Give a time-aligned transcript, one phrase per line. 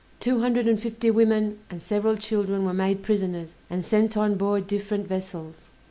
[0.19, 4.65] Two hundred and fifty women, and several children, were made prisoners, and sent on board
[4.65, 5.69] different vessels.